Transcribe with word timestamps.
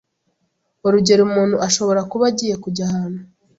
Urugero 0.85 1.21
umuntu 1.29 1.55
ashobora 1.67 2.01
kuba 2.11 2.25
agiye 2.31 2.55
kujya 2.63 2.83
ahantu 2.87 3.21